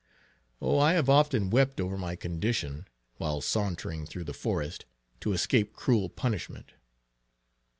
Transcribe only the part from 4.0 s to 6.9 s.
through the forest, to escape cruel punishment.